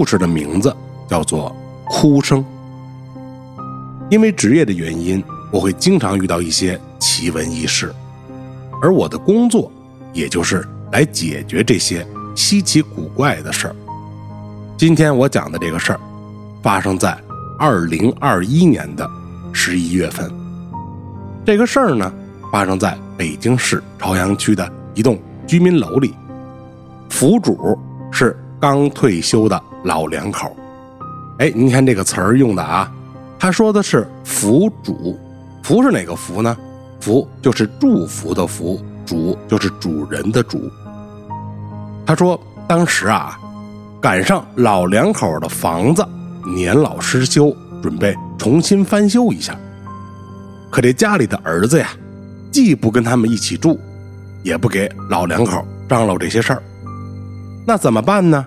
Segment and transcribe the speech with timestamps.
[0.00, 0.74] 故事的名字
[1.06, 1.54] 叫做
[1.92, 2.42] 《哭声》。
[4.08, 7.94] 因为职业的原因，我会经常遇到一些奇闻异事，
[8.80, 9.70] 而我的工作
[10.14, 13.76] 也就是来解决这些稀奇古怪的事儿。
[14.78, 16.00] 今天我讲的这个事儿，
[16.62, 17.14] 发生在
[17.58, 19.06] 二零二一年的
[19.52, 20.32] 十一月份。
[21.44, 22.10] 这个事儿呢，
[22.50, 26.14] 发生在北京市朝阳区的一栋居民楼里，
[27.10, 27.78] 府主
[28.10, 30.56] 是刚退休的老两口。
[31.38, 32.90] 哎，您看这个词儿用的啊，
[33.38, 35.18] 他说的是福主，
[35.62, 36.56] 福是哪个福呢？
[37.00, 40.70] 福就是祝福的福，主就是主人的主。
[42.04, 42.38] 他说
[42.68, 43.38] 当时啊，
[44.02, 46.06] 赶上老两口的房子
[46.44, 49.56] 年老失修，准备重新翻修一下。
[50.70, 51.88] 可这家里的儿子呀，
[52.52, 53.80] 既不跟他们一起住，
[54.42, 56.62] 也不给老两口张罗这些事儿，
[57.66, 58.46] 那怎么办呢？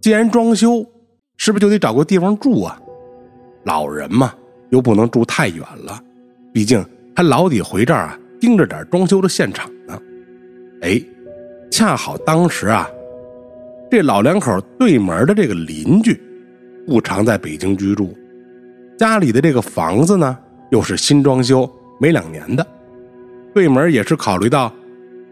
[0.00, 0.84] 既然装修，
[1.36, 2.80] 是不是就得找个地方住啊？
[3.64, 4.34] 老人嘛，
[4.70, 6.00] 又不能住太远了，
[6.52, 10.00] 毕竟他老得回这儿啊，盯着点装修的现场呢。
[10.82, 11.00] 哎，
[11.70, 12.88] 恰好当时啊，
[13.90, 16.20] 这老两口对门的这个邻居，
[16.86, 18.16] 不常在北京居住，
[18.96, 20.38] 家里的这个房子呢。
[20.70, 21.66] 又是新装修
[21.98, 22.66] 没两年的，
[23.54, 24.70] 对门也是考虑到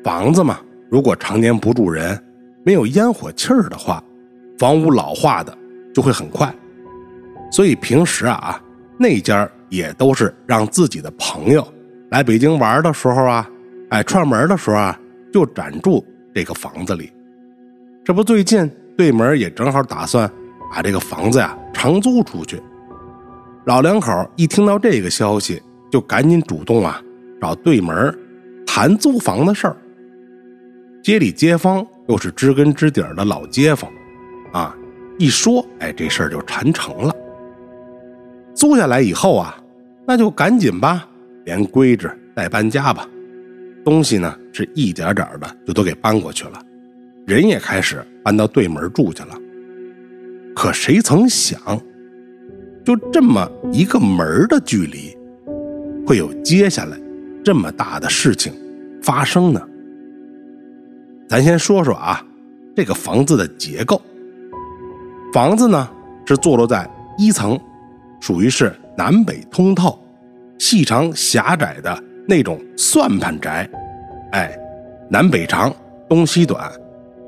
[0.02, 0.58] 房子嘛，
[0.91, 2.19] 如果常年不住人，
[2.64, 4.02] 没有烟火气儿的话，
[4.58, 5.56] 房屋老化的
[5.94, 6.52] 就会很快。
[7.50, 8.60] 所以平时啊，
[8.98, 11.66] 那家也都是让自己的朋友
[12.10, 13.48] 来北京玩的时候啊，
[13.90, 14.98] 哎串门的时候啊，
[15.32, 16.04] 就暂住
[16.34, 17.12] 这个房子里。
[18.04, 20.30] 这不最近对门也正好打算
[20.72, 22.62] 把这个房子呀长租出去。
[23.64, 25.60] 老两口一听到这个消息，
[25.91, 27.00] 就赶紧主动啊
[27.41, 28.16] 找对门
[28.66, 29.76] 谈租房的事儿。
[31.02, 33.91] 街里街坊又是知根知底的老街坊，
[34.52, 34.77] 啊，
[35.19, 37.14] 一说哎这事儿就谈成了。
[38.55, 39.56] 租下来以后啊，
[40.06, 41.06] 那就赶紧吧，
[41.44, 43.06] 连规制带搬家吧，
[43.84, 46.60] 东西呢是一点点的就都给搬过去了，
[47.26, 49.38] 人也开始搬到对门住去了。
[50.54, 51.60] 可谁曾想？
[52.82, 55.15] 就这么一个门的距离，
[56.06, 56.97] 会有接下来
[57.44, 58.53] 这么大的事情
[59.03, 59.60] 发生呢？
[61.28, 62.25] 咱先说说啊，
[62.76, 64.00] 这个房子的结构。
[65.36, 65.86] 房子呢
[66.24, 66.88] 是坐落在
[67.19, 67.60] 一层，
[68.20, 70.02] 属于是南北通透、
[70.58, 73.69] 细长狭窄的那种算盘宅。
[74.32, 74.58] 哎，
[75.10, 75.70] 南北长，
[76.08, 76.72] 东西短，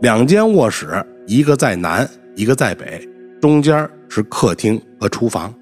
[0.01, 3.07] 两间卧室，一个在南，一个在北，
[3.43, 3.87] 中间。
[4.11, 5.53] 是客厅和厨房。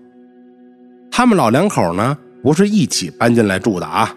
[1.10, 4.16] 他们老两口呢，不是一起搬进来住的啊，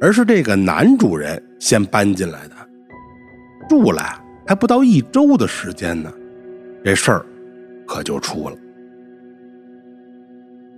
[0.00, 2.54] 而是这个男主人先搬进来的，
[3.68, 4.02] 住了
[4.46, 6.10] 还不到一周的时间呢，
[6.82, 7.26] 这事儿
[7.90, 8.56] 可就出了。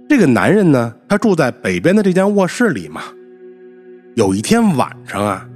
[0.09, 3.03] 这个男人呢，他住在北边的这间卧室里嘛。
[4.15, 5.47] 有一天晚上啊，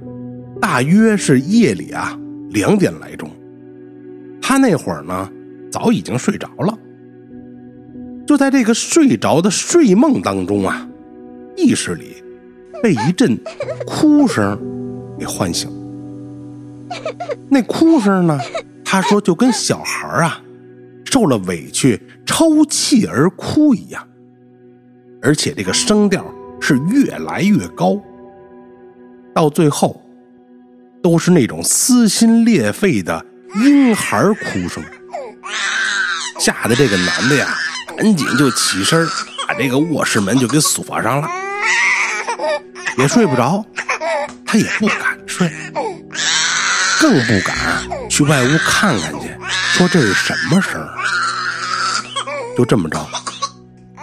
[0.61, 2.15] 大约是夜里啊
[2.51, 3.31] 两点来钟，
[4.39, 5.31] 他那会儿呢
[5.71, 6.77] 早已经睡着了。
[8.27, 10.87] 就在这个睡着的睡梦当中啊，
[11.55, 12.23] 意识里
[12.83, 13.35] 被一阵
[13.87, 14.59] 哭声
[15.17, 15.69] 给唤醒。
[17.49, 18.39] 那哭声呢，
[18.85, 20.39] 他说就跟小孩啊
[21.09, 24.05] 受了委屈抽泣而哭一样，
[25.21, 26.25] 而且这个声调
[26.59, 27.97] 是越来越高，
[29.33, 30.01] 到最后
[31.01, 33.25] 都是那种撕心裂肺的
[33.55, 34.83] 婴孩哭声，
[36.39, 37.47] 吓得这个男的呀。
[37.97, 39.07] 赶紧就起身，
[39.47, 41.27] 把这个卧室门就给锁上了，
[42.95, 43.65] 也睡不着，
[44.45, 45.51] 他也不敢睡，
[47.01, 47.57] 更不敢
[48.07, 49.26] 去外屋看看去，
[49.77, 50.97] 说这是什么声儿、啊
[52.57, 52.97] 就这么着，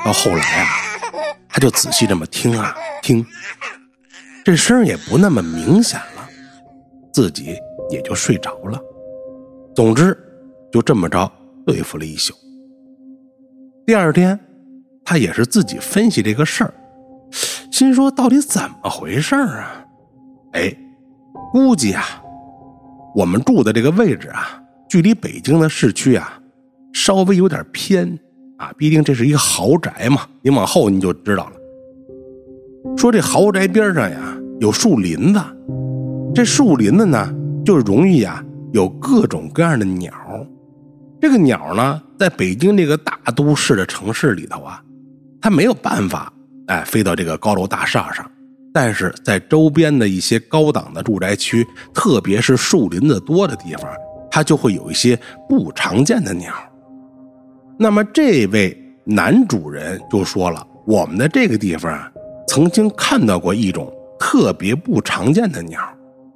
[0.04, 0.68] 到后来啊，
[1.48, 3.26] 他就仔细这么听啊听，
[4.44, 6.28] 这声也不那么明显了，
[7.12, 7.56] 自己
[7.90, 8.80] 也就睡着了。
[9.74, 10.16] 总之，
[10.70, 11.28] 就这么着
[11.66, 12.32] 对付了一宿。
[13.84, 14.38] 第二天，
[15.04, 16.72] 他也是自己分析这个事儿，
[17.72, 19.84] 心说到底怎么回事儿啊？
[20.52, 20.72] 哎，
[21.50, 22.22] 估计啊，
[23.16, 24.62] 我们住的这个位置啊，
[24.94, 26.40] 距离北京的市区啊，
[26.92, 28.16] 稍微有点偏
[28.58, 28.72] 啊。
[28.78, 31.52] 毕竟这是一个豪宅嘛，你往后你就知道了。
[32.96, 35.42] 说这豪宅边上呀，有树林子，
[36.32, 38.40] 这树林子呢，就容易呀
[38.72, 40.14] 有各种各样的鸟。
[41.20, 44.80] 这个鸟呢，在北京这个大都市的城市里头啊，
[45.40, 46.32] 它没有办法
[46.68, 48.24] 哎飞到这个高楼大厦上，
[48.72, 53.90] 但是在周边的一些高档的住宅区，特别是树林子多的地方，
[54.34, 55.16] 它就会有一些
[55.48, 56.52] 不常见的鸟。
[57.78, 62.10] 那么这位男主人就说了，我们的这个地方啊，
[62.48, 63.88] 曾经看到过一种
[64.18, 65.80] 特别不常见的鸟，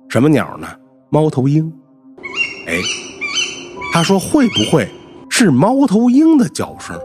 [0.08, 0.68] 什么鸟呢？
[1.10, 1.72] 猫头鹰。
[2.68, 2.78] 哎，
[3.92, 4.88] 他说会不会
[5.28, 6.96] 是猫头鹰的叫声？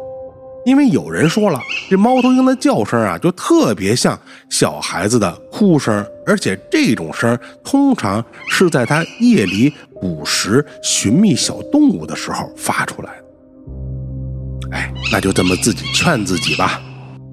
[0.65, 4.17] 因为有人说了，这猫头鹰的叫声啊，就特别像
[4.49, 13.23] 小孩子的哭声，而且这种声通常是在它夜里捕食、寻觅小动物的时候发出来的。
[14.71, 16.81] 哎，那就这么自己劝自己吧。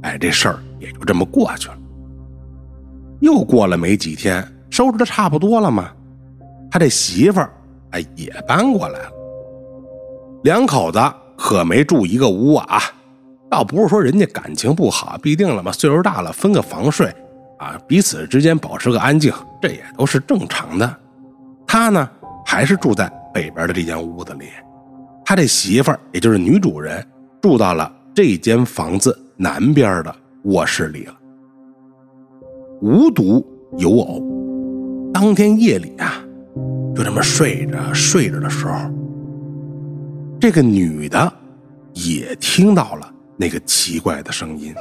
[0.03, 1.79] 哎，这事儿也就这么过去了。
[3.21, 5.93] 又过了没几天，收拾的差不多了嘛，
[6.69, 7.53] 他这媳妇儿
[7.91, 9.13] 哎也搬过来了，
[10.43, 11.01] 两口子
[11.37, 12.83] 可没住一个屋啊。
[13.51, 17.13] 倒不是说人家感情不好，必定了嘛，岁数大了分个房睡，
[17.59, 20.97] 啊，彼此之间保持个安静，这也都是正常的。
[21.67, 22.09] 他呢，
[22.47, 24.47] 还是住在北边的这间屋子里，
[25.25, 27.05] 他这媳妇儿，也就是女主人，
[27.43, 30.15] 住到了这间房子南边的
[30.45, 31.15] 卧室里了。
[32.81, 33.45] 无独
[33.79, 36.23] 有偶，当天夜里啊，
[36.95, 38.79] 就这么睡着睡着的时候，
[40.41, 41.33] 这个女的
[41.95, 43.13] 也听到了。
[43.41, 44.75] 那个奇怪的声音，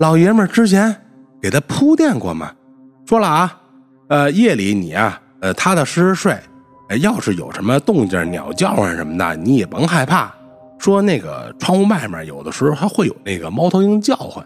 [0.00, 0.94] 老爷们儿之前
[1.40, 2.52] 给他铺垫过吗？
[3.06, 3.58] 说了啊，
[4.08, 6.38] 呃，夜里你啊，呃，踏踏实实睡，
[7.00, 10.30] 要是有什么动静，鸟叫唤什么的，你也甭害怕。
[10.78, 14.44] 说那个窗户外面有的时候还会有那个猫头鹰叫唤。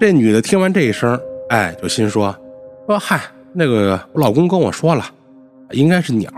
[0.00, 1.16] 这女的听完这一声，
[1.50, 2.36] 哎，就心说
[2.88, 3.20] 说嗨，
[3.52, 5.04] 那个我老公跟我说了，
[5.70, 6.28] 应该是鸟，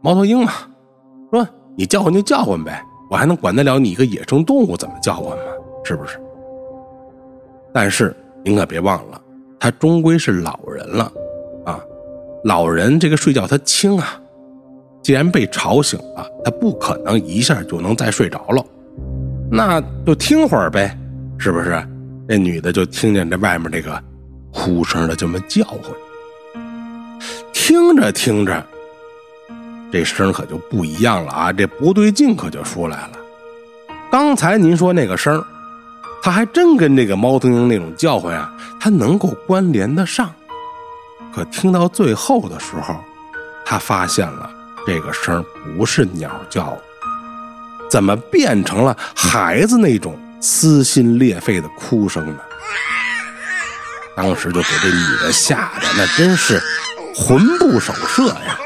[0.00, 0.52] 猫头鹰嘛。
[1.30, 1.46] 说
[1.76, 2.84] 你叫唤就叫唤呗。
[3.12, 5.44] 我还能管得了你一个野生动物怎么叫唤吗？
[5.84, 6.18] 是不是？
[7.70, 9.20] 但是您可别忘了，
[9.60, 11.12] 他终归是老人了
[11.66, 11.78] 啊！
[12.44, 14.18] 老人这个睡觉他轻啊，
[15.02, 18.64] 既然被吵醒了，他不可能一下就能再睡着了，
[19.50, 20.98] 那就听会儿呗，
[21.36, 21.86] 是不是？
[22.26, 24.02] 那女的就听见这外面这个
[24.54, 25.80] 哭声的这么叫唤，
[27.52, 28.66] 听着听着。
[29.92, 31.52] 这声可就不一样了啊！
[31.52, 33.10] 这不对劲可就出来了。
[34.10, 35.44] 刚才您说那个声
[36.22, 38.50] 他还真跟这个猫头鹰那种叫唤呀，
[38.80, 40.32] 他能够关联得上。
[41.34, 42.96] 可听到最后的时候，
[43.64, 44.50] 他发现了
[44.86, 45.44] 这个声
[45.76, 46.76] 不是鸟叫，
[47.90, 52.38] 怎么变成了孩子那种撕心裂肺的哭声呢？
[54.14, 56.62] 当时就给这女的吓得那真是
[57.14, 58.58] 魂不守舍呀！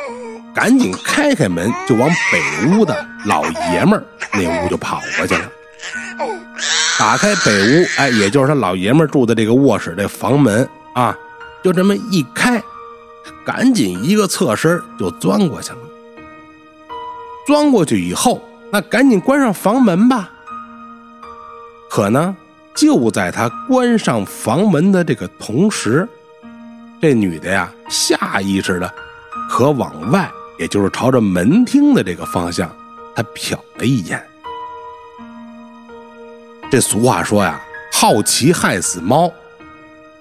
[0.57, 5.53] 赶紧开开门，就往北屋的老爷们儿那屋就跑过去了。
[6.99, 11.15] 打开北屋，哎，也就是他老爷们住的这个卧室这房门啊，
[11.63, 12.63] 就这么一开，
[13.45, 15.79] 赶紧一个侧身就钻过去了。
[17.47, 18.43] 钻过去以后，
[18.73, 20.31] 那赶紧关上房门吧。
[21.91, 22.35] 可呢，
[22.75, 26.09] 就在他关上房门的这个同时，
[26.99, 28.91] 这女的呀，下意识的
[29.51, 30.27] 可往外。
[30.59, 32.71] 也就是朝着门厅的这个方向，
[33.15, 34.23] 他瞟了一眼。
[36.71, 37.61] 这俗话说呀
[37.93, 39.33] ，“好奇害死猫”，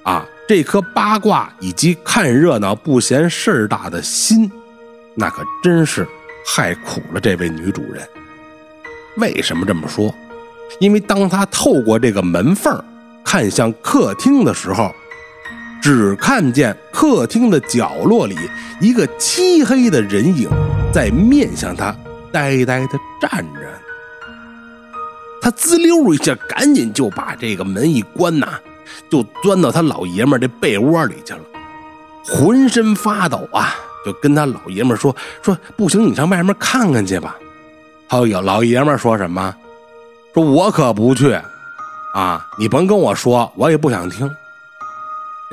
[0.03, 4.51] 啊，这颗八卦以及看热闹不嫌事儿大的心，
[5.15, 6.07] 那可真是
[6.45, 8.07] 害苦了这位女主人。
[9.17, 10.13] 为什么这么说？
[10.79, 12.83] 因为当他透过这个门缝
[13.23, 14.93] 看向客厅的时候。
[15.85, 18.35] 只看见客厅的角落里
[18.81, 20.49] 一个漆黑的人影
[20.91, 21.95] 在面向他
[22.33, 23.59] 呆呆的站着。
[25.39, 28.47] 他滋溜一下，赶紧就把这个门一关呐，
[29.11, 31.41] 就钻到他老爷们这被窝里去了，
[32.25, 37.35] 浑身发抖啊，就跟他老爷们说说不行，你上外面看看去吧。
[38.09, 39.55] 他老爷们说什么？
[40.33, 41.31] 说我可不去
[42.15, 44.27] 啊，你甭跟我说，我也不想听。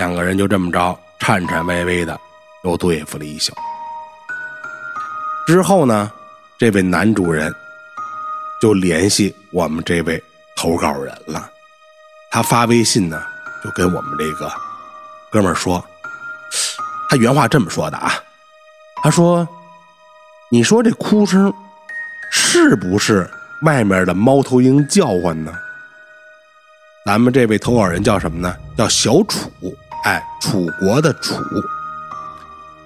[0.02, 2.20] 两个人就这么着颤颤巍巍的
[2.64, 3.52] 又对付了一宿。
[5.46, 6.10] 之后呢，
[6.58, 7.54] 这位男主人
[8.60, 10.20] 就联系我们这位
[10.56, 11.48] 投稿人了。
[12.32, 13.22] 他发微信呢，
[13.62, 14.52] 就跟我们这个
[15.30, 15.84] 哥们说，
[17.08, 18.12] 他原话这么说的啊，
[19.04, 19.46] 他说
[20.50, 21.54] ：“你说这哭声
[22.32, 23.30] 是不是
[23.60, 25.56] 外面的猫头鹰叫唤呢？”
[27.06, 28.56] 咱们这位投稿人叫什么呢？
[28.76, 29.48] 叫小楚。
[30.04, 31.36] 哎，楚国的楚，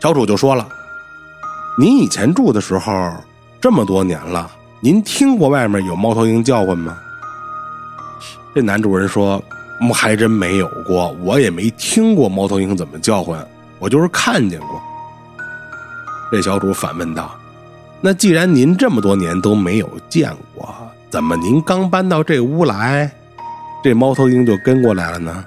[0.00, 0.68] 小楚就说了
[1.78, 3.12] ：“您以前住的时候
[3.60, 6.96] 这么多年了，您听过外面有猫头鹰叫唤吗？”
[8.54, 9.42] 这男主人说
[9.94, 13.46] ：“还真没有过，我也没听过猫头鹰怎么叫唤，
[13.78, 14.80] 我就是看见过。”
[16.30, 17.34] 这小主反问道
[18.02, 20.74] ：“那既然您这么多年都没有见过，
[21.08, 23.10] 怎么您刚搬到这屋来，
[23.82, 25.44] 这猫头鹰就跟过来了呢？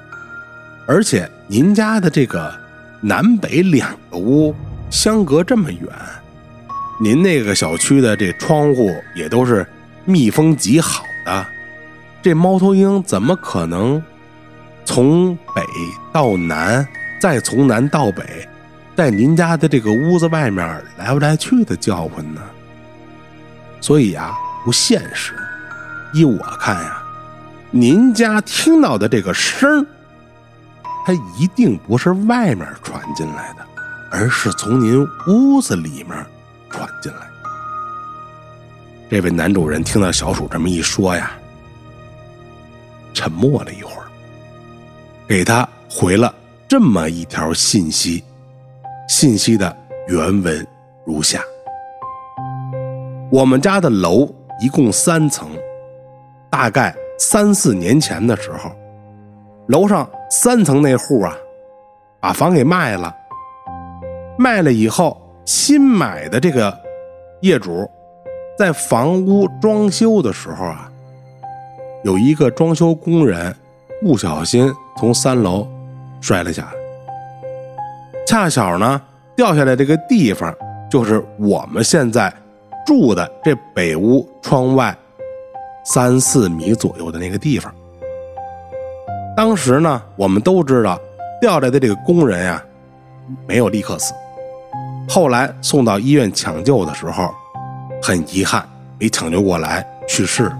[0.87, 2.53] 而且您家的这个
[3.01, 4.55] 南北两个屋
[4.91, 5.89] 相隔这么远，
[7.01, 9.65] 您那个小区的这窗户也都是
[10.05, 11.43] 密封极好的，
[12.21, 13.99] 这猫头鹰怎么可能
[14.85, 15.63] 从北
[16.13, 16.87] 到南，
[17.19, 18.47] 再从南到北？
[18.95, 22.41] 在您家的这个屋子外面来不来去的叫唤呢？
[23.81, 25.33] 所以呀，不现实。
[26.13, 27.01] 依我看呀，
[27.71, 29.85] 您家听到的这个声儿
[31.09, 33.65] 它一定不是外面传进来的，
[34.11, 36.11] 而是从您屋子里面
[36.69, 37.21] 传进来。
[39.09, 41.31] 这位男主人听到小鼠这么一说呀，
[43.11, 44.05] 沉默了一会儿，
[45.27, 46.31] 给他回了
[46.67, 48.23] 这么一条信息。
[49.07, 49.75] 信息的
[50.09, 50.67] 原文
[51.07, 51.41] 如下：
[53.31, 55.49] 我们家的楼一共三层，
[56.51, 58.71] 大概三四年前的时候，
[59.69, 61.35] 楼上三层那户啊，
[62.19, 63.15] 把房给卖了。
[64.37, 66.77] 卖了以后，新买的这个
[67.41, 67.89] 业主
[68.57, 70.89] 在房屋装修的时候啊，
[72.03, 73.53] 有一个装修工人
[74.01, 75.67] 不小心从三楼
[76.21, 76.71] 摔了下来。
[78.25, 79.01] 恰巧呢，
[79.35, 80.55] 掉下来这个地方
[80.89, 82.31] 就是我们现在
[82.85, 84.95] 住的这北屋窗外
[85.83, 87.73] 三四米左右的那个地方。
[89.39, 90.99] 当时呢，我们都知道
[91.39, 92.61] 掉下来的这个工人呀，
[93.47, 94.13] 没有立刻死，
[95.07, 97.33] 后来送到医院抢救的时候，
[98.03, 98.67] 很遗憾
[98.99, 100.51] 没抢救过来去世。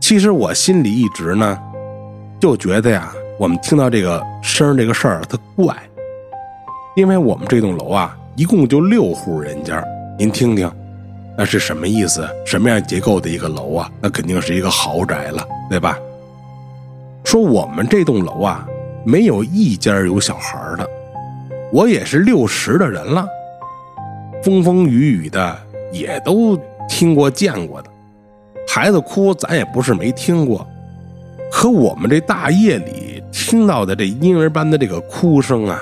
[0.00, 1.58] 其实我心里一直呢，
[2.38, 5.76] 就觉得呀，我们听到这个声这个事儿它怪。
[6.94, 9.84] 因为我们这栋楼啊，一共就六户人家，
[10.16, 10.70] 您听听，
[11.36, 12.24] 那是什么意思？
[12.46, 13.90] 什么样结构的一个楼啊？
[14.00, 15.98] 那肯定是一个豪宅了，对吧？
[17.28, 18.66] 说我们这栋楼啊，
[19.04, 20.88] 没有一家有小孩的，
[21.70, 23.28] 我也是六十的人了，
[24.42, 25.54] 风风雨雨的
[25.92, 26.58] 也都
[26.88, 27.90] 听过见过的，
[28.66, 30.66] 孩子哭咱也不是没听过，
[31.52, 35.78] 可我们这大夜里听到的这婴儿般的这个哭声啊！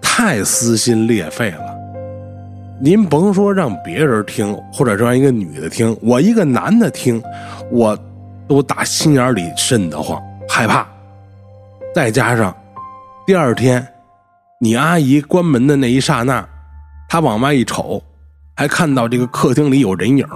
[0.00, 1.76] 太撕心裂肺了，
[2.80, 7.20] 您甭说让别人听，或者让一个女的听，我一个男的听，
[7.68, 7.98] 我
[8.46, 10.86] 都打心眼里瘆得慌，害怕。
[11.94, 12.54] 再加上
[13.26, 13.86] 第二天
[14.60, 16.46] 你阿姨关门的那一刹那，
[17.08, 18.02] 她往外一瞅，
[18.56, 20.26] 还看到这个客厅里有人影，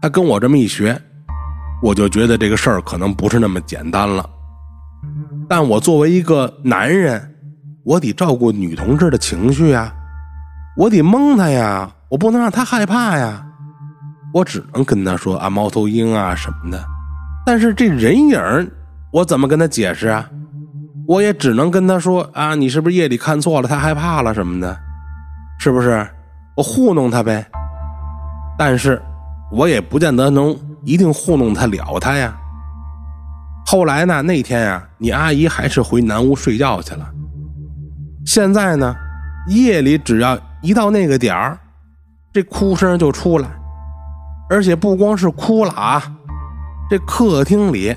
[0.00, 1.00] 她跟我这么一学，
[1.82, 4.28] 我就觉得这个事儿可能不是那么简单了。
[5.48, 7.26] 但我作为一个男人。
[7.82, 9.90] 我得照顾女同志的情绪呀，
[10.76, 13.42] 我得蒙她呀，我不能让她害怕呀，
[14.34, 16.84] 我只能跟她说啊，猫头鹰啊什么的。
[17.44, 18.38] 但是这人影
[19.12, 20.30] 我怎么跟他解释啊？
[21.08, 23.68] 我也只能跟他说啊，你是不是夜里看错了？
[23.68, 24.78] 他害怕了什么的，
[25.58, 26.06] 是不是？
[26.56, 27.44] 我糊弄他呗。
[28.56, 29.00] 但是
[29.50, 32.36] 我也不见得能一定糊弄他了他呀。
[33.66, 37.08] 后来呢，那天呀，你阿姨还是回南屋睡觉去了。
[38.24, 38.94] 现在呢，
[39.48, 41.58] 夜里只要一到那个点儿，
[42.32, 43.48] 这哭声就出来，
[44.48, 46.00] 而且不光是哭了啊，
[46.88, 47.96] 这客厅里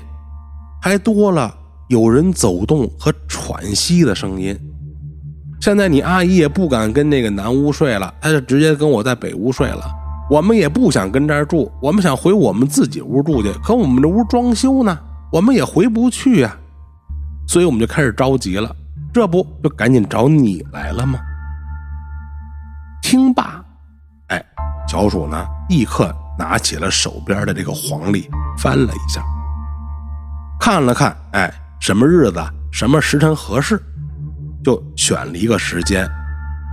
[0.84, 1.56] 还多了
[1.88, 4.54] 有人走动和喘息的声音。
[5.58, 9.82] 现在你阿姨也不敢跟那个南屋睡了，她就直接跟我在北屋睡了。
[10.28, 14.98] 我们也不想跟这儿住，我们想回我们自己屋住去，可我们这屋装修呢，
[15.32, 16.54] 我们也回不去呀，
[17.48, 18.70] 所以我们就开始着急了。
[19.10, 21.18] 这不就赶紧找你来了吗？
[23.02, 23.64] 听罢，
[24.26, 24.44] 哎，
[24.86, 29.24] 小鼠呢，立刻拿起了手边的这个黄历，翻了一下，
[30.64, 32.42] 看了看，哎，什么日子、
[32.72, 33.78] 什么时辰合适，
[34.64, 36.08] 就选了一个时间，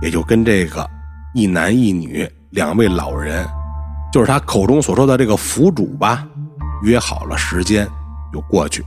[0.00, 0.88] 也就跟这个
[1.34, 3.46] 一男一女两位老人，
[4.10, 6.26] 就是他口中所说的这个府主吧，
[6.84, 7.86] 约好了时间，
[8.32, 8.82] 就过去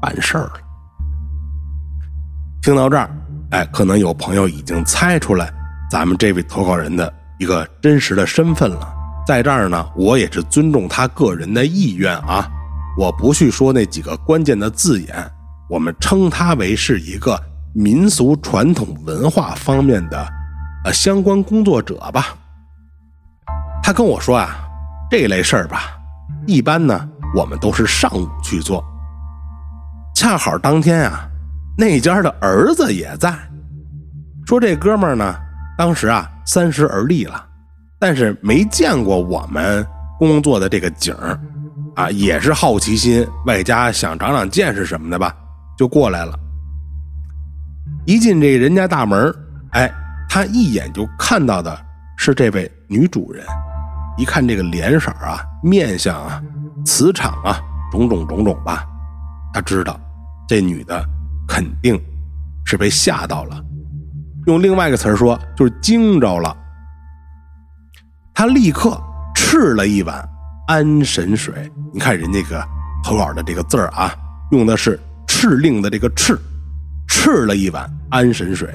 [0.00, 0.52] 办事儿了。
[2.62, 3.10] 听到这儿，
[3.50, 5.52] 哎，可能有朋友已经猜出来
[5.90, 8.86] 咱们这位投稿人的一个真实的身份了。
[9.26, 12.48] 在这儿呢，我也是尊重他个人的意愿啊，
[12.96, 15.30] 我不去说那几个关键的字眼，
[15.68, 17.40] 我们称他为是一个
[17.74, 20.28] 民俗传统文化方面的
[20.84, 22.36] 呃相关工作者吧。
[23.82, 24.56] 他跟我说啊，
[25.10, 25.98] 这类事儿吧，
[26.46, 28.82] 一般呢我们都是上午去做，
[30.14, 31.28] 恰好当天啊。
[31.76, 33.36] 那家的儿子也在，
[34.46, 35.36] 说这哥们儿呢，
[35.76, 37.44] 当时啊三十而立了，
[37.98, 39.84] 但是没见过我们
[40.16, 41.36] 工作的这个景儿，
[41.94, 45.34] 啊，也是好奇心外加想长长见识什么的吧，
[45.78, 46.38] 就过来了。
[48.06, 49.34] 一进这人家大门，
[49.70, 49.90] 哎，
[50.28, 51.76] 他一眼就看到的
[52.16, 53.44] 是这位女主人。
[54.16, 56.40] 一看这个脸色啊、面相啊、
[56.84, 57.60] 磁场啊，
[57.90, 58.84] 种种种种吧，
[59.52, 59.98] 他知道
[60.48, 61.04] 这女的
[61.48, 62.00] 肯定
[62.64, 63.60] 是被吓到了。
[64.46, 66.56] 用另外一个词说，就是惊着了。
[68.34, 69.00] 他立刻
[69.34, 70.28] 赤了一碗
[70.66, 71.70] 安神水。
[71.92, 72.64] 你看人这个
[73.02, 74.14] 投稿的这个字儿啊，
[74.50, 76.38] 用的是敕令的这个敕，
[77.08, 78.68] 敕了一碗安神水，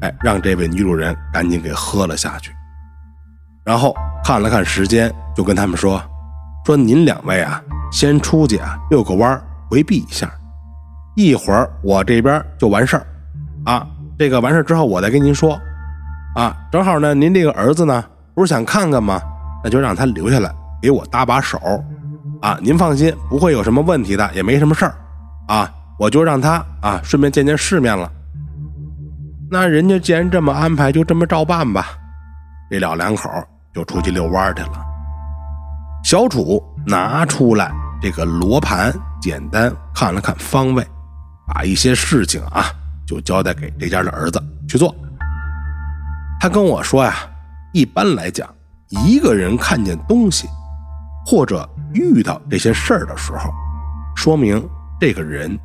[0.00, 2.50] 哎，让这位女主人赶紧给喝了下去。
[3.64, 6.02] 然后看了看时间，就跟他们说
[6.66, 9.40] ：“说您两位啊，先出去啊遛个弯
[9.70, 10.32] 回避一下，
[11.14, 13.06] 一会儿我这边就完事儿，
[13.64, 13.86] 啊，
[14.18, 15.56] 这个完事之后我再跟您说，
[16.34, 18.04] 啊，正好呢，您这个儿子呢
[18.34, 19.20] 不是想看看吗？
[19.62, 21.58] 那就让他留下来给我搭把手，
[22.42, 24.94] 啊，您放心，不会有什么问题的，也没什么事儿，
[25.46, 28.10] 啊，我就让他啊顺便见见世面了。
[29.50, 31.86] 那人家既然这么安排，就这么照办吧。
[32.68, 33.30] 这老两口。”
[33.74, 34.84] 就出去遛弯去了。
[36.04, 37.72] 小楚拿出来
[38.02, 40.86] 这个罗盘，简单看了看方位，
[41.46, 42.66] 把一些事情啊
[43.06, 44.94] 就交代给这家的儿子去做。
[46.38, 47.14] 他跟我说呀，
[47.72, 48.46] 一般来讲，
[48.90, 50.46] 一个人看见东西
[51.24, 53.50] 或者遇到这些事儿的时候，
[54.16, 54.62] 说明
[55.00, 55.58] 这个人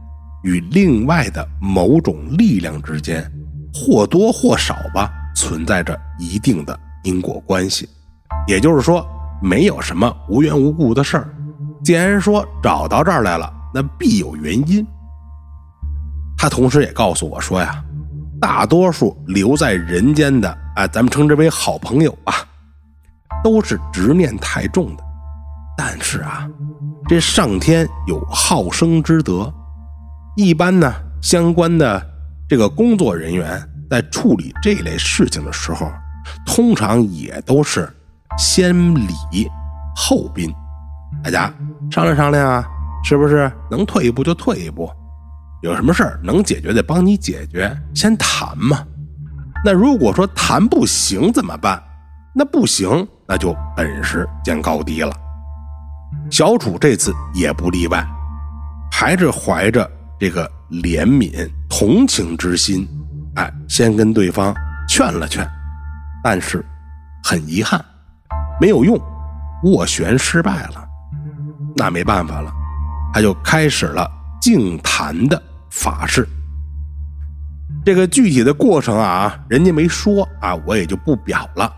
[0.43, 3.29] 与另外的某种力量之间
[3.73, 7.87] 或多或少吧存在着一定的因果关系。
[8.47, 9.05] 也就是说，
[9.41, 11.29] 没有什么无缘无故的事儿。
[11.83, 14.85] 既然说找到这儿来了，那必有原因。
[16.37, 17.83] 他同时也告诉我说呀，
[18.39, 22.45] 大多数留在人间的，哎，咱们称之为好朋友吧，
[23.43, 25.03] 都是执念太重的。
[25.77, 26.49] 但是啊，
[27.07, 29.53] 这上天有好生之德，
[30.35, 32.03] 一般呢，相关的
[32.49, 35.91] 这个工作人员在处理这类事情的时候，
[36.45, 37.89] 通常也都是。
[38.37, 39.07] 先礼
[39.95, 40.53] 后兵，
[41.23, 41.51] 大家
[41.89, 42.67] 商量商量啊，
[43.03, 44.87] 是不是能退一步就退一步？
[45.63, 48.85] 有什么事儿能解决的帮你解决，先谈嘛。
[49.65, 51.81] 那如果说谈不行怎么办？
[52.35, 55.11] 那不行，那就本事见高低了。
[56.29, 58.05] 小楚这次也不例外，
[58.91, 59.89] 还是怀着
[60.19, 62.87] 这个怜悯同情之心，
[63.35, 64.53] 哎，先跟对方
[64.87, 65.47] 劝了劝，
[66.23, 66.65] 但是
[67.23, 67.83] 很遗憾。
[68.59, 68.99] 没有用，
[69.63, 70.87] 斡旋失败了，
[71.75, 72.51] 那没办法了，
[73.13, 74.09] 他就开始了
[74.41, 76.27] 净坛的法事。
[77.85, 81.71] 这个具体的过程啊，人家没说啊，我也就不表了。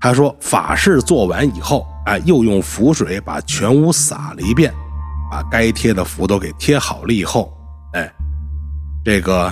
[0.00, 4.72] 他说法事做完以后，哎，又用符水把全屋撒了一遍，
[5.30, 7.52] 把该贴的符都给贴好了以后，
[7.94, 8.12] 哎，
[9.04, 9.50] 这个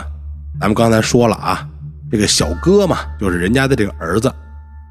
[0.61, 1.67] 咱们刚才说了啊，
[2.11, 4.33] 这个小哥嘛，就是人家的这个儿子。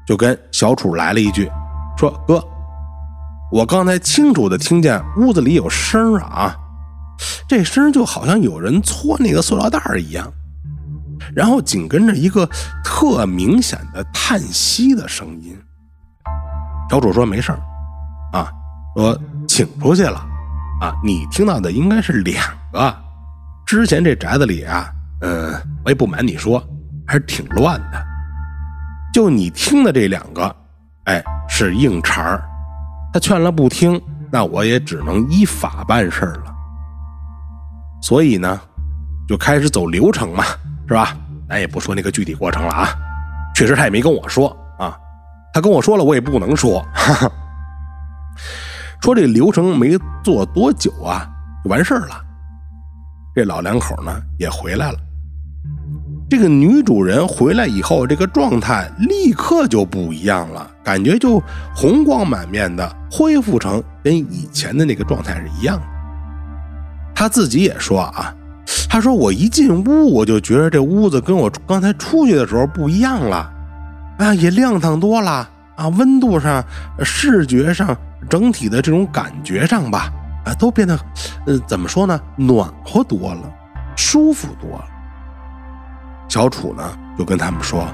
[0.04, 1.48] 就跟小楚来了一句，
[1.96, 2.44] 说：“哥，
[3.52, 6.56] 我刚才清楚的听见屋子里有声啊，
[7.48, 10.30] 这声就好像有人搓那个塑料袋一样，
[11.32, 12.44] 然后紧跟着一个
[12.82, 15.56] 特明显的叹息的声音。”
[16.92, 17.52] 小主说：“没事
[18.34, 18.52] 啊，
[18.94, 20.18] 说请出去了，
[20.82, 22.94] 啊，你听到的应该是两个。
[23.64, 25.54] 之前这宅子里啊，嗯，
[25.86, 26.62] 我也不瞒你说，
[27.06, 28.04] 还是挺乱的。”
[29.10, 30.54] 就你听的这两个，
[31.04, 32.44] 哎，是硬茬儿。
[33.10, 33.98] 他劝了不听，
[34.30, 36.54] 那我也只能依法办事了。
[38.02, 38.60] 所以呢，
[39.26, 40.44] 就开始走流程嘛，
[40.86, 41.16] 是吧？
[41.48, 42.88] 咱也不说那个具体过程了啊。
[43.54, 44.54] 确实他也没跟我说，
[45.52, 46.84] 他跟我说了，我也不能说。
[49.02, 51.28] 说这流程没做多久啊，
[51.64, 52.14] 就完事儿了。
[53.34, 54.98] 这老两口呢也回来了。
[56.30, 61.42] 这个女主人回来以后，这个状态立刻就不一样了，感觉就
[61.74, 65.82] 红光满面的，恢复成跟以前的那个状态是一样的。
[67.14, 68.34] 她自己也说啊，
[68.88, 73.52] 她说我一进屋，我就觉得这屋子跟我刚才出去的时候不一样了，
[74.22, 76.64] 啊，也亮堂多了啊，温度上、
[77.04, 77.96] 视觉上、
[78.30, 80.12] 整体的这种感觉上吧，
[80.44, 80.98] 啊，都变得，
[81.46, 83.52] 呃，怎么说呢，暖和多了，
[83.96, 84.84] 舒服多了。
[86.28, 87.86] 小楚呢，就跟他们说：“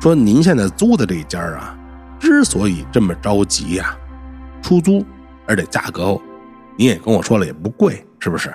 [0.00, 1.76] 说您现在租的这家啊，
[2.18, 3.96] 之所以这么着急呀，
[4.62, 5.04] 出租，
[5.46, 6.16] 而且价格，
[6.76, 8.54] 您也跟我说了也不贵，是不是？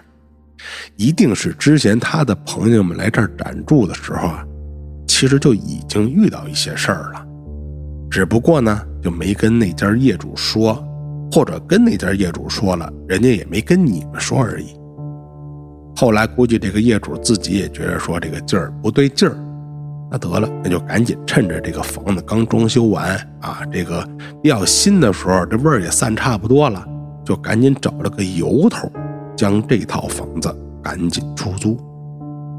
[0.96, 4.44] 一定是之前他的朋友们来这儿暂住的时候啊，
[5.20, 7.26] 其实就已经遇到一些事儿了。
[8.08, 10.76] 只不过呢，就没跟那家业主说，
[11.32, 14.68] 或者跟那家业主说了，人家也没跟你们说而已。
[15.96, 19.36] 后来估计这个业主自己也觉得说这个劲儿不对劲儿，
[20.12, 24.08] 那得了，那就赶紧趁着这个房子刚装修完啊，这个
[24.44, 26.86] 比较新的时候，这味儿也散差不多了，
[27.26, 28.88] 就赶紧找了个由头，
[29.36, 31.76] 将这套房子赶紧出租。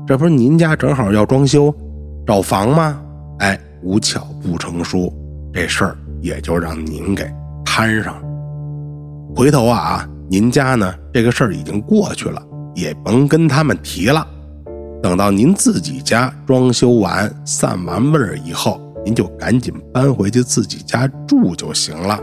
[0.09, 1.73] 这不是您家正好要装修，
[2.29, 3.01] 找房吗？
[3.39, 5.11] 哎，无巧不成书，
[5.51, 7.27] 这事儿也就让您给
[7.65, 8.23] 摊上了。
[9.35, 12.43] 回头啊，您家呢这个事儿已经过去了。
[12.75, 14.25] 也甭跟他们提了，
[15.03, 22.21] 等到您自己家装修完、散完味儿以后，您就赶紧搬回去自己家住就行了。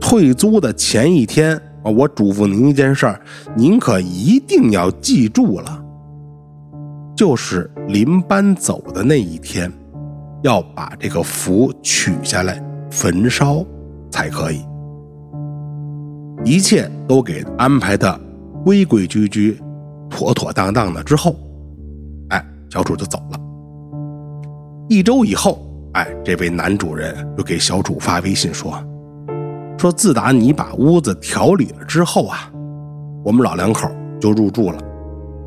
[0.00, 3.20] 退租的前一天啊，我嘱咐您一件事儿，
[3.56, 5.82] 您可一定要记住了，
[7.16, 9.72] 就是临搬走的那一天，
[10.42, 13.64] 要把这个符取下来焚烧
[14.10, 14.62] 才可以。
[16.44, 18.20] 一切都给安排的
[18.64, 19.58] 规规矩矩。
[20.08, 21.34] 妥妥当当的之后，
[22.28, 23.40] 哎，小主就走了。
[24.88, 28.72] 一周以后，哎，这位男主人就给小主发微信说
[29.76, 32.48] ：“说自打你把屋子调理了之后啊，
[33.24, 34.78] 我们老两口就入住了，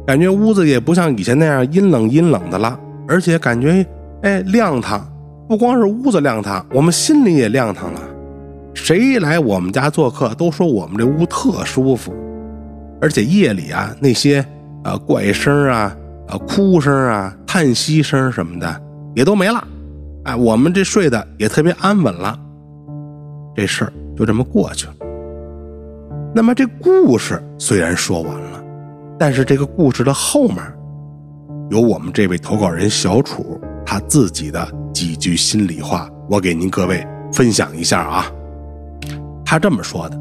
[0.09, 3.85] 感觉屋子也不像以前那样阴冷阴冷的了，而且感觉
[4.23, 5.07] 哎亮堂，
[5.47, 8.01] 不光是屋子亮堂，我们心里也亮堂了。
[8.73, 12.11] 谁来我们家做客都说我们这屋特舒服。”
[12.99, 14.43] 而且夜里啊，那些
[14.83, 15.95] 啊怪声啊、
[16.27, 18.81] 啊哭声啊、叹息声什么的
[19.13, 19.63] 也都没了，
[20.23, 22.35] 哎，我们这睡的也特别安稳了。
[23.55, 24.93] 这事儿就这么过去了。
[26.33, 28.63] 那么这故事虽然说完了，
[29.19, 30.57] 但是这个故事的后面
[31.69, 38.31] 有我们这位投稿人小楚他自己的几句心里话，我给您各位分享一下啊。
[39.43, 40.17] 他这么说的。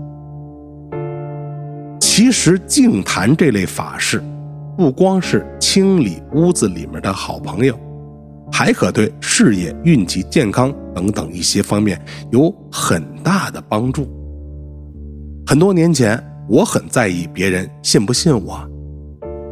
[2.01, 4.21] 其实净坛这类法事，
[4.77, 7.79] 不光是清理屋子里面的好朋友，
[8.51, 12.01] 还可对事业、运气、健康等等一些方面
[12.33, 14.09] 有很大的帮助。
[15.47, 18.69] 很多年前，我很在意别人信不信我，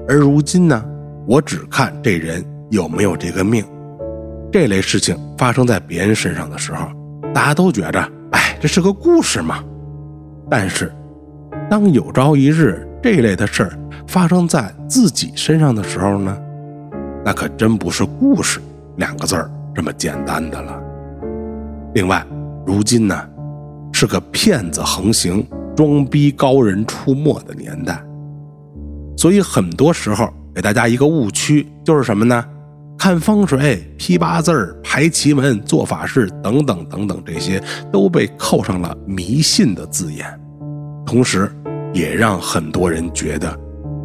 [0.09, 0.85] 而如今呢，
[1.27, 3.65] 我只看这人有没有这个命。
[4.53, 6.89] 这类事情发生在别人身上的时候，
[7.35, 8.01] 大家都觉着，
[8.33, 9.63] 哎，这是个故事嘛。
[10.49, 10.93] 但是。
[11.69, 16.39] 当有朝一日这类的事儿发生在自己身上的时候呢，
[17.25, 18.61] 那可真不是故事
[18.97, 20.81] 两个字儿这么简单的了。
[21.95, 22.25] 另外，
[22.65, 23.21] 如今呢
[23.93, 28.01] 是个骗子横行、装逼高人出没的年代，
[29.27, 32.45] 所以很多时候给大家一个误区就是什么呢？
[32.97, 37.61] 看风水、批八字、排奇门、做法事等等等等，这些
[37.93, 40.25] 都被扣上了迷信的字眼。
[41.05, 41.51] 同时，
[41.93, 43.53] 也让很多人觉得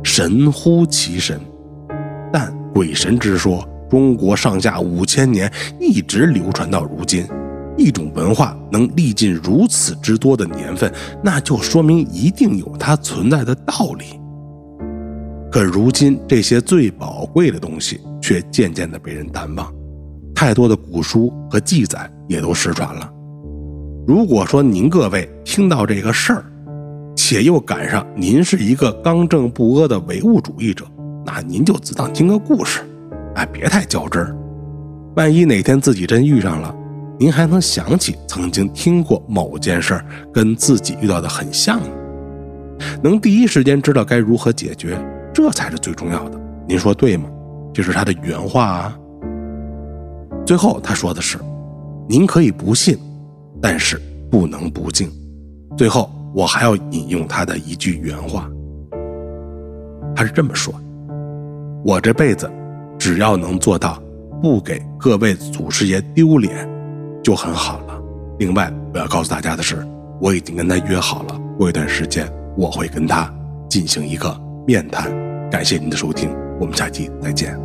[0.04, 1.40] 神乎其神。
[2.34, 7.28] 但鬼神之说，中国上下五千年一直流传到如今，
[7.78, 10.92] 一种文化能历尽如此之多的年份，
[11.24, 14.20] 那就说明一定有它存在的道理。
[15.52, 19.70] 可如今，这些最宝贵的东西却渐渐的被人淡忘，
[20.34, 23.12] 太多的古书和记载也都失传了。
[24.08, 26.46] 如果说您各位听到这个事儿，
[27.18, 30.86] 且又赶上您是一个刚正不阿的唯物主义者，
[31.26, 32.80] 那您就只当听个故事，
[33.36, 34.34] 哎，别太较真儿。
[35.18, 36.74] 万一哪天自己真遇上了，
[37.20, 41.90] 您还能想起曾经听过某件事儿跟自己遇到的很像呢？
[43.04, 44.98] 能第一时间知道该如何解决，
[45.34, 46.40] 这才是最重要的。
[46.68, 47.30] 您说对吗？
[47.74, 49.00] 这是他的原话啊。
[50.46, 51.38] 最后他说的是
[52.08, 52.98] ：“您可以不信，
[53.62, 55.12] 但是不能不敬。”
[55.78, 56.10] 最后。
[56.34, 58.50] 我还要引用他的一句原话，
[60.16, 60.74] 他是这么说
[61.84, 62.50] ：“我这辈子
[62.98, 64.02] 只要能做到
[64.42, 66.66] 不给各位祖师爷丢脸，
[67.22, 68.02] 就很好了。
[68.40, 69.86] 另外，我要告诉大家的是，
[70.22, 72.26] 我已经跟他约好了，过一段时间
[72.58, 73.30] 我会跟他
[73.70, 74.34] 进行一个
[74.66, 75.12] 面谈。
[75.50, 77.58] 感谢您的收听，我们下期再见。”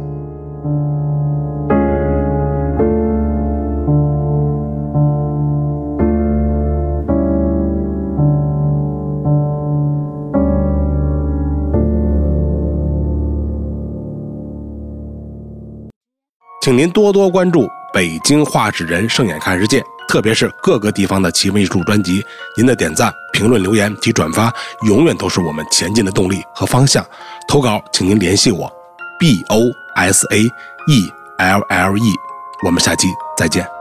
[16.62, 19.80] 请您多多关注北京画纸人盛眼看世界，
[20.16, 22.24] 特别是各个地方的奇闻异术专辑。
[22.56, 24.50] 您的点赞、评论、留言及转发，
[24.86, 27.04] 永远都是我们前进的动力和方向。
[27.46, 28.66] 投稿，请您联系我
[29.18, 32.14] ，b o s a e l l e。
[32.64, 33.75] 我们下期再见。